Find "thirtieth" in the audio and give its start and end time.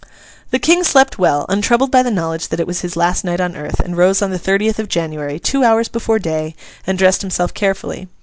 4.39-4.79